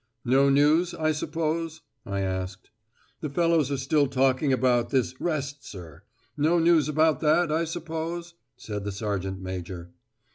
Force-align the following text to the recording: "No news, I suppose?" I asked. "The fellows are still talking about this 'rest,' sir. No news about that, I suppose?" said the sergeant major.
"No 0.25 0.49
news, 0.49 0.95
I 0.95 1.11
suppose?" 1.11 1.81
I 2.07 2.21
asked. 2.21 2.71
"The 3.19 3.29
fellows 3.29 3.69
are 3.69 3.77
still 3.77 4.07
talking 4.07 4.51
about 4.51 4.89
this 4.89 5.13
'rest,' 5.21 5.63
sir. 5.63 6.01
No 6.35 6.57
news 6.57 6.89
about 6.89 7.19
that, 7.19 7.51
I 7.51 7.65
suppose?" 7.65 8.33
said 8.57 8.83
the 8.83 8.91
sergeant 8.91 9.41
major. 9.43 9.91